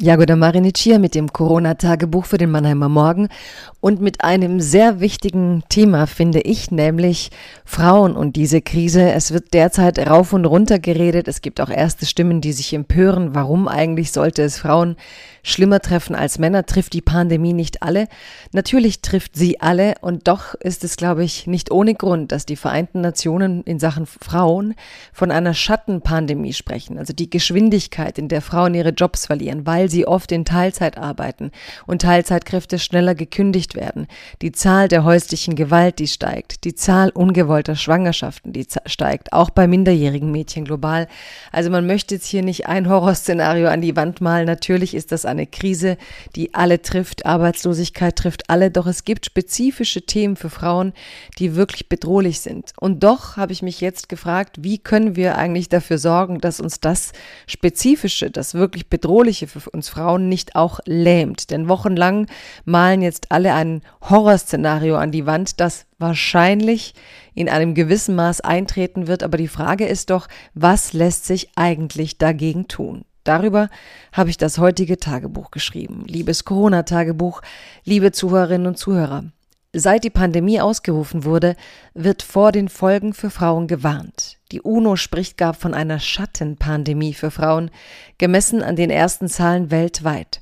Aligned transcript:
Jagoda 0.00 0.36
Marinic 0.36 0.76
hier 0.78 1.00
mit 1.00 1.16
dem 1.16 1.32
Corona-Tagebuch 1.32 2.24
für 2.24 2.38
den 2.38 2.52
Mannheimer 2.52 2.88
Morgen 2.88 3.26
und 3.80 4.00
mit 4.00 4.22
einem 4.22 4.60
sehr 4.60 5.00
wichtigen 5.00 5.64
Thema, 5.70 6.06
finde 6.06 6.40
ich, 6.40 6.70
nämlich 6.70 7.30
Frauen 7.64 8.14
und 8.14 8.36
diese 8.36 8.60
Krise. 8.60 9.10
Es 9.10 9.32
wird 9.32 9.54
derzeit 9.54 9.98
rauf 9.98 10.32
und 10.32 10.44
runter 10.44 10.78
geredet. 10.78 11.26
Es 11.26 11.42
gibt 11.42 11.60
auch 11.60 11.68
erste 11.68 12.06
Stimmen, 12.06 12.40
die 12.40 12.52
sich 12.52 12.72
empören. 12.74 13.34
Warum 13.34 13.66
eigentlich 13.66 14.12
sollte 14.12 14.42
es 14.42 14.58
Frauen 14.58 14.94
schlimmer 15.42 15.80
treffen 15.80 16.14
als 16.14 16.38
Männer? 16.38 16.64
Trifft 16.64 16.92
die 16.92 17.00
Pandemie 17.00 17.52
nicht 17.52 17.82
alle? 17.82 18.06
Natürlich 18.52 19.02
trifft 19.02 19.34
sie 19.34 19.60
alle 19.60 19.94
und 20.00 20.28
doch 20.28 20.54
ist 20.54 20.84
es, 20.84 20.96
glaube 20.96 21.24
ich, 21.24 21.48
nicht 21.48 21.72
ohne 21.72 21.94
Grund, 21.94 22.30
dass 22.30 22.46
die 22.46 22.56
Vereinten 22.56 23.00
Nationen 23.00 23.64
in 23.64 23.80
Sachen 23.80 24.06
Frauen 24.06 24.74
von 25.12 25.32
einer 25.32 25.54
Schattenpandemie 25.54 26.52
sprechen. 26.52 26.98
Also 26.98 27.12
die 27.12 27.30
Geschwindigkeit, 27.30 28.16
in 28.16 28.28
der 28.28 28.42
Frauen 28.42 28.74
ihre 28.74 28.90
Jobs 28.90 29.26
verlieren, 29.26 29.66
weil 29.66 29.87
sie 29.88 30.06
oft 30.06 30.32
in 30.32 30.44
Teilzeit 30.44 30.98
arbeiten 30.98 31.50
und 31.86 32.02
Teilzeitkräfte 32.02 32.78
schneller 32.78 33.14
gekündigt 33.14 33.74
werden. 33.74 34.06
Die 34.42 34.52
Zahl 34.52 34.88
der 34.88 35.04
häuslichen 35.04 35.54
Gewalt, 35.54 35.98
die 35.98 36.08
steigt. 36.08 36.64
Die 36.64 36.74
Zahl 36.74 37.10
ungewollter 37.10 37.76
Schwangerschaften, 37.76 38.52
die 38.52 38.66
steigt. 38.86 39.32
Auch 39.32 39.50
bei 39.50 39.66
minderjährigen 39.66 40.30
Mädchen 40.30 40.64
global. 40.64 41.08
Also 41.52 41.70
man 41.70 41.86
möchte 41.86 42.14
jetzt 42.14 42.26
hier 42.26 42.42
nicht 42.42 42.66
ein 42.66 42.88
Horrorszenario 42.88 43.68
an 43.68 43.80
die 43.80 43.96
Wand 43.96 44.20
malen. 44.20 44.46
Natürlich 44.46 44.94
ist 44.94 45.12
das 45.12 45.24
eine 45.24 45.46
Krise, 45.46 45.96
die 46.36 46.54
alle 46.54 46.82
trifft. 46.82 47.26
Arbeitslosigkeit 47.26 48.16
trifft 48.16 48.50
alle. 48.50 48.70
Doch 48.70 48.86
es 48.86 49.04
gibt 49.04 49.26
spezifische 49.26 50.02
Themen 50.02 50.36
für 50.36 50.50
Frauen, 50.50 50.92
die 51.38 51.54
wirklich 51.54 51.88
bedrohlich 51.88 52.40
sind. 52.40 52.72
Und 52.78 53.02
doch 53.02 53.36
habe 53.36 53.52
ich 53.52 53.62
mich 53.62 53.80
jetzt 53.80 54.08
gefragt, 54.08 54.56
wie 54.60 54.78
können 54.78 55.16
wir 55.16 55.36
eigentlich 55.36 55.68
dafür 55.68 55.98
sorgen, 55.98 56.40
dass 56.40 56.60
uns 56.60 56.80
das 56.80 57.12
Spezifische, 57.46 58.30
das 58.30 58.54
wirklich 58.54 58.88
Bedrohliche 58.88 59.46
für 59.46 59.70
uns 59.78 59.88
Frauen 59.88 60.28
nicht 60.28 60.56
auch 60.56 60.80
lähmt. 60.84 61.50
Denn 61.50 61.68
wochenlang 61.68 62.26
malen 62.64 63.00
jetzt 63.00 63.32
alle 63.32 63.54
ein 63.54 63.82
Horrorszenario 64.02 64.96
an 64.96 65.12
die 65.12 65.24
Wand, 65.24 65.60
das 65.60 65.86
wahrscheinlich 65.98 66.94
in 67.34 67.48
einem 67.48 67.74
gewissen 67.74 68.14
Maß 68.16 68.40
eintreten 68.40 69.06
wird. 69.06 69.22
Aber 69.22 69.38
die 69.38 69.48
Frage 69.48 69.86
ist 69.86 70.10
doch, 70.10 70.28
was 70.54 70.92
lässt 70.92 71.24
sich 71.24 71.50
eigentlich 71.56 72.18
dagegen 72.18 72.68
tun? 72.68 73.04
Darüber 73.24 73.68
habe 74.12 74.30
ich 74.30 74.36
das 74.36 74.58
heutige 74.58 74.98
Tagebuch 74.98 75.50
geschrieben. 75.50 76.04
Liebes 76.06 76.44
Corona-Tagebuch, 76.44 77.42
liebe 77.84 78.10
Zuhörerinnen 78.10 78.66
und 78.66 78.78
Zuhörer. 78.78 79.24
Seit 79.74 80.04
die 80.04 80.10
Pandemie 80.10 80.62
ausgerufen 80.62 81.24
wurde, 81.24 81.54
wird 81.92 82.22
vor 82.22 82.52
den 82.52 82.70
Folgen 82.70 83.12
für 83.12 83.28
Frauen 83.28 83.66
gewarnt. 83.66 84.38
Die 84.50 84.62
UNO 84.62 84.96
spricht 84.96 85.36
gar 85.36 85.52
von 85.52 85.74
einer 85.74 86.00
Schattenpandemie 86.00 87.12
für 87.12 87.30
Frauen, 87.30 87.70
gemessen 88.16 88.62
an 88.62 88.76
den 88.76 88.88
ersten 88.88 89.28
Zahlen 89.28 89.70
weltweit. 89.70 90.40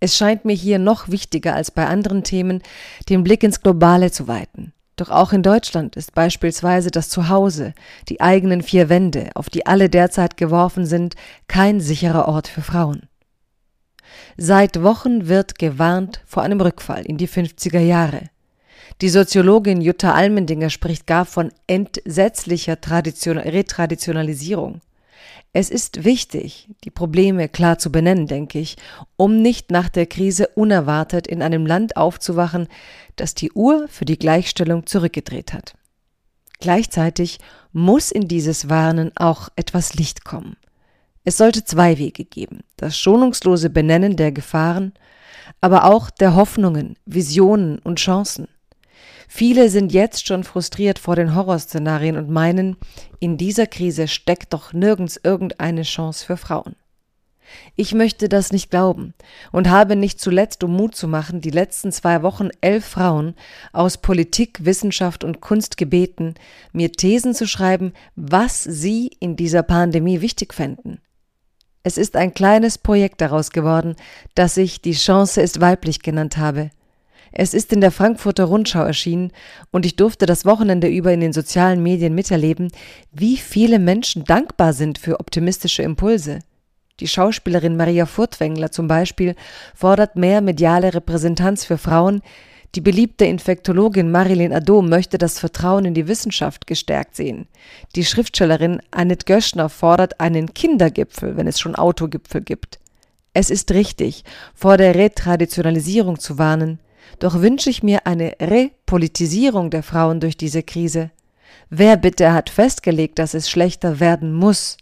Es 0.00 0.16
scheint 0.16 0.46
mir 0.46 0.54
hier 0.54 0.78
noch 0.78 1.08
wichtiger 1.10 1.54
als 1.54 1.70
bei 1.70 1.86
anderen 1.86 2.24
Themen, 2.24 2.62
den 3.10 3.24
Blick 3.24 3.42
ins 3.42 3.60
Globale 3.60 4.10
zu 4.10 4.26
weiten. 4.26 4.72
Doch 4.96 5.10
auch 5.10 5.34
in 5.34 5.42
Deutschland 5.42 5.94
ist 5.96 6.14
beispielsweise 6.14 6.90
das 6.90 7.10
Zuhause, 7.10 7.74
die 8.08 8.22
eigenen 8.22 8.62
vier 8.62 8.88
Wände, 8.88 9.28
auf 9.34 9.50
die 9.50 9.66
alle 9.66 9.90
derzeit 9.90 10.38
geworfen 10.38 10.86
sind, 10.86 11.14
kein 11.46 11.80
sicherer 11.80 12.26
Ort 12.26 12.48
für 12.48 12.62
Frauen. 12.62 13.02
Seit 14.38 14.82
Wochen 14.82 15.28
wird 15.28 15.58
gewarnt 15.58 16.22
vor 16.24 16.42
einem 16.42 16.62
Rückfall 16.62 17.04
in 17.04 17.18
die 17.18 17.28
50er 17.28 17.80
Jahre. 17.80 18.30
Die 19.02 19.10
Soziologin 19.10 19.82
Jutta 19.82 20.14
Almendinger 20.14 20.70
spricht 20.70 21.06
gar 21.06 21.26
von 21.26 21.52
entsetzlicher 21.66 22.80
Tradition 22.80 23.36
Retraditionalisierung. 23.36 24.80
Es 25.52 25.68
ist 25.68 26.04
wichtig, 26.04 26.70
die 26.82 26.90
Probleme 26.90 27.50
klar 27.50 27.78
zu 27.78 27.92
benennen, 27.92 28.26
denke 28.26 28.58
ich, 28.58 28.76
um 29.16 29.42
nicht 29.42 29.70
nach 29.70 29.90
der 29.90 30.06
Krise 30.06 30.48
unerwartet 30.48 31.26
in 31.26 31.42
einem 31.42 31.66
Land 31.66 31.98
aufzuwachen, 31.98 32.68
das 33.16 33.34
die 33.34 33.52
Uhr 33.52 33.86
für 33.88 34.06
die 34.06 34.18
Gleichstellung 34.18 34.86
zurückgedreht 34.86 35.52
hat. 35.52 35.74
Gleichzeitig 36.58 37.38
muss 37.72 38.10
in 38.10 38.28
dieses 38.28 38.70
Warnen 38.70 39.14
auch 39.14 39.50
etwas 39.56 39.92
Licht 39.92 40.24
kommen. 40.24 40.56
Es 41.22 41.36
sollte 41.36 41.64
zwei 41.64 41.98
Wege 41.98 42.24
geben, 42.24 42.60
das 42.78 42.98
schonungslose 42.98 43.68
Benennen 43.68 44.16
der 44.16 44.32
Gefahren, 44.32 44.94
aber 45.60 45.84
auch 45.84 46.08
der 46.08 46.34
Hoffnungen, 46.34 46.96
Visionen 47.04 47.78
und 47.80 47.98
Chancen. 47.98 48.48
Viele 49.28 49.68
sind 49.68 49.92
jetzt 49.92 50.26
schon 50.26 50.44
frustriert 50.44 50.98
vor 50.98 51.16
den 51.16 51.34
Horrorszenarien 51.34 52.16
und 52.16 52.30
meinen, 52.30 52.76
in 53.18 53.36
dieser 53.36 53.66
Krise 53.66 54.08
steckt 54.08 54.52
doch 54.52 54.72
nirgends 54.72 55.18
irgendeine 55.22 55.82
Chance 55.82 56.24
für 56.24 56.36
Frauen. 56.36 56.76
Ich 57.76 57.94
möchte 57.94 58.28
das 58.28 58.52
nicht 58.52 58.70
glauben 58.70 59.14
und 59.52 59.70
habe 59.70 59.96
nicht 59.96 60.20
zuletzt, 60.20 60.64
um 60.64 60.72
Mut 60.72 60.96
zu 60.96 61.06
machen, 61.08 61.40
die 61.40 61.50
letzten 61.50 61.92
zwei 61.92 62.22
Wochen 62.22 62.48
elf 62.60 62.84
Frauen 62.84 63.34
aus 63.72 63.98
Politik, 63.98 64.64
Wissenschaft 64.64 65.24
und 65.24 65.40
Kunst 65.40 65.76
gebeten, 65.76 66.34
mir 66.72 66.92
Thesen 66.92 67.34
zu 67.34 67.46
schreiben, 67.46 67.92
was 68.16 68.64
sie 68.64 69.10
in 69.20 69.36
dieser 69.36 69.62
Pandemie 69.62 70.20
wichtig 70.20 70.54
fänden. 70.54 71.00
Es 71.82 71.98
ist 71.98 72.16
ein 72.16 72.34
kleines 72.34 72.78
Projekt 72.78 73.20
daraus 73.20 73.50
geworden, 73.50 73.94
das 74.34 74.56
ich 74.56 74.80
die 74.80 74.92
Chance 74.92 75.40
ist 75.40 75.60
weiblich 75.60 76.02
genannt 76.02 76.36
habe. 76.36 76.70
Es 77.38 77.52
ist 77.52 77.70
in 77.70 77.82
der 77.82 77.90
Frankfurter 77.90 78.44
Rundschau 78.44 78.82
erschienen 78.82 79.30
und 79.70 79.84
ich 79.84 79.96
durfte 79.96 80.24
das 80.24 80.46
Wochenende 80.46 80.88
über 80.88 81.12
in 81.12 81.20
den 81.20 81.34
sozialen 81.34 81.82
Medien 81.82 82.14
miterleben, 82.14 82.72
wie 83.12 83.36
viele 83.36 83.78
Menschen 83.78 84.24
dankbar 84.24 84.72
sind 84.72 84.96
für 84.96 85.20
optimistische 85.20 85.82
Impulse. 85.82 86.38
Die 86.98 87.06
Schauspielerin 87.06 87.76
Maria 87.76 88.06
Furtwängler 88.06 88.70
zum 88.70 88.88
Beispiel 88.88 89.34
fordert 89.74 90.16
mehr 90.16 90.40
mediale 90.40 90.94
Repräsentanz 90.94 91.66
für 91.66 91.76
Frauen. 91.76 92.22
Die 92.74 92.80
beliebte 92.80 93.26
Infektologin 93.26 94.10
Marilyn 94.10 94.54
Adom 94.54 94.88
möchte 94.88 95.18
das 95.18 95.38
Vertrauen 95.38 95.84
in 95.84 95.92
die 95.92 96.08
Wissenschaft 96.08 96.66
gestärkt 96.66 97.16
sehen. 97.16 97.48
Die 97.96 98.06
Schriftstellerin 98.06 98.80
Annette 98.90 99.26
Göschner 99.26 99.68
fordert 99.68 100.20
einen 100.20 100.54
Kindergipfel, 100.54 101.36
wenn 101.36 101.46
es 101.46 101.60
schon 101.60 101.76
Autogipfel 101.76 102.40
gibt. 102.40 102.78
Es 103.34 103.50
ist 103.50 103.72
richtig, 103.72 104.24
vor 104.54 104.78
der 104.78 104.94
Retraditionalisierung 104.94 106.18
zu 106.18 106.38
warnen. 106.38 106.78
Doch 107.18 107.40
wünsche 107.40 107.70
ich 107.70 107.82
mir 107.82 108.06
eine 108.06 108.34
Repolitisierung 108.40 109.70
der 109.70 109.82
Frauen 109.82 110.20
durch 110.20 110.36
diese 110.36 110.62
Krise. 110.62 111.10
Wer 111.70 111.96
bitte 111.96 112.32
hat 112.32 112.50
festgelegt, 112.50 113.18
dass 113.18 113.34
es 113.34 113.50
schlechter 113.50 114.00
werden 114.00 114.32
muss? 114.32 114.76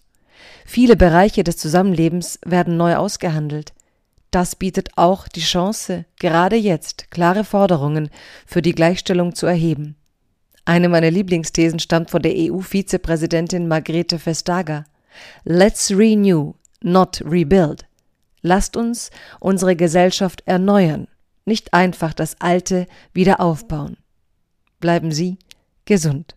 Viele 0.66 0.96
Bereiche 0.96 1.44
des 1.44 1.56
Zusammenlebens 1.56 2.38
werden 2.44 2.76
neu 2.76 2.96
ausgehandelt. 2.96 3.72
Das 4.30 4.56
bietet 4.56 4.90
auch 4.96 5.28
die 5.28 5.40
Chance, 5.40 6.06
gerade 6.18 6.56
jetzt 6.56 7.10
klare 7.10 7.44
Forderungen 7.44 8.10
für 8.46 8.62
die 8.62 8.74
Gleichstellung 8.74 9.34
zu 9.34 9.46
erheben. 9.46 9.96
Eine 10.64 10.88
meiner 10.88 11.10
Lieblingsthesen 11.10 11.78
stammt 11.78 12.10
von 12.10 12.22
der 12.22 12.32
EU-Vizepräsidentin 12.34 13.68
Margrethe 13.68 14.18
Vestager. 14.18 14.84
Let's 15.44 15.90
renew, 15.90 16.54
not 16.82 17.22
rebuild. 17.24 17.86
Lasst 18.40 18.76
uns 18.76 19.10
unsere 19.40 19.76
Gesellschaft 19.76 20.42
erneuern, 20.46 21.06
nicht 21.44 21.74
einfach 21.74 22.14
das 22.14 22.40
Alte 22.40 22.86
wieder 23.12 23.40
aufbauen. 23.40 23.96
Bleiben 24.80 25.12
Sie 25.12 25.38
gesund. 25.84 26.36